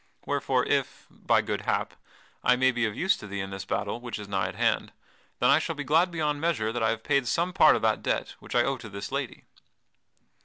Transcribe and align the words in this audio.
Wherefore 0.25 0.65
if, 0.65 1.05
by 1.11 1.43
good 1.43 1.61
hap, 1.61 1.93
I 2.43 2.55
may 2.55 2.71
be 2.71 2.85
of 2.85 2.97
use 2.97 3.15
to 3.17 3.27
thee 3.27 3.39
in 3.39 3.51
this 3.51 3.65
battle 3.65 4.01
which 4.01 4.17
is 4.17 4.27
nigh 4.27 4.47
at 4.47 4.55
hand, 4.55 4.93
then 5.37 5.51
I 5.51 5.59
shall 5.59 5.75
be 5.75 5.83
glad 5.83 6.09
beyond 6.09 6.41
measure 6.41 6.71
that 6.71 6.81
I 6.81 6.89
have 6.89 7.03
paid 7.03 7.27
some 7.27 7.53
part 7.53 7.75
of 7.75 7.83
that 7.83 8.01
debt 8.01 8.33
which 8.39 8.55
I 8.55 8.63
owe 8.63 8.77
to 8.77 8.89
this 8.89 9.11
lady." 9.11 9.43